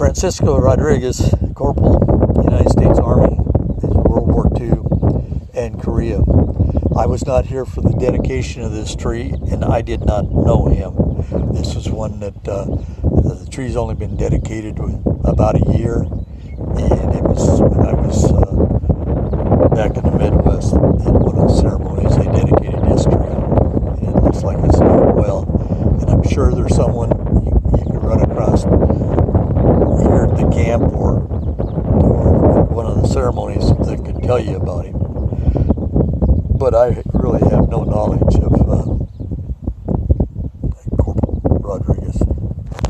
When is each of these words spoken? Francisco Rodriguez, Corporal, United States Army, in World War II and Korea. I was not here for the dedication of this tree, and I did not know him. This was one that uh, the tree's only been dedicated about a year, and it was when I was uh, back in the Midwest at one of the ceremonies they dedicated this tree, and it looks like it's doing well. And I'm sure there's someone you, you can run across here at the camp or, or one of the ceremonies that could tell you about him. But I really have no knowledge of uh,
Francisco 0.00 0.58
Rodriguez, 0.58 1.34
Corporal, 1.54 2.00
United 2.42 2.70
States 2.70 2.98
Army, 2.98 3.36
in 3.82 3.90
World 4.04 4.32
War 4.32 4.48
II 4.58 4.72
and 5.52 5.78
Korea. 5.78 6.20
I 6.96 7.04
was 7.04 7.26
not 7.26 7.44
here 7.44 7.66
for 7.66 7.82
the 7.82 7.92
dedication 7.92 8.62
of 8.62 8.72
this 8.72 8.96
tree, 8.96 9.34
and 9.50 9.62
I 9.62 9.82
did 9.82 10.06
not 10.06 10.30
know 10.30 10.68
him. 10.68 11.52
This 11.52 11.74
was 11.74 11.90
one 11.90 12.18
that 12.20 12.48
uh, 12.48 12.64
the 12.64 13.46
tree's 13.50 13.76
only 13.76 13.94
been 13.94 14.16
dedicated 14.16 14.78
about 15.22 15.56
a 15.56 15.76
year, 15.76 15.98
and 15.98 17.14
it 17.14 17.22
was 17.22 17.60
when 17.60 17.86
I 17.86 17.92
was 17.92 18.24
uh, 18.24 19.68
back 19.76 19.98
in 19.98 20.02
the 20.02 20.16
Midwest 20.16 20.72
at 20.72 21.12
one 21.12 21.36
of 21.36 21.48
the 21.48 21.54
ceremonies 21.60 22.16
they 22.16 22.24
dedicated 22.24 22.80
this 22.88 23.04
tree, 23.04 23.36
and 24.00 24.16
it 24.16 24.22
looks 24.22 24.42
like 24.44 24.56
it's 24.64 24.78
doing 24.78 25.14
well. 25.14 25.44
And 26.00 26.08
I'm 26.08 26.22
sure 26.26 26.54
there's 26.54 26.74
someone 26.74 27.10
you, 27.44 27.52
you 27.76 27.84
can 27.84 28.00
run 28.00 28.22
across 28.22 28.64
here 30.00 30.24
at 30.24 30.36
the 30.36 30.50
camp 30.52 30.82
or, 30.94 31.20
or 32.02 32.62
one 32.64 32.86
of 32.86 32.99
the 32.99 32.99
ceremonies 33.10 33.68
that 33.68 34.02
could 34.04 34.22
tell 34.22 34.38
you 34.38 34.54
about 34.54 34.84
him. 34.86 34.94
But 36.56 36.74
I 36.76 37.02
really 37.12 37.40
have 37.50 37.68
no 37.68 37.82
knowledge 37.82 38.36
of 38.36 38.52
uh, 38.70 38.99